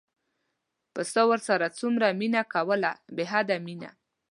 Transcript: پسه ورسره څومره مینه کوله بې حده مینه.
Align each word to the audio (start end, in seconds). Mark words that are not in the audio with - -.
پسه 0.93 1.21
ورسره 1.31 1.67
څومره 1.79 2.07
مینه 2.19 2.41
کوله 2.53 2.91
بې 3.15 3.25
حده 3.31 3.57
مینه. 3.65 3.91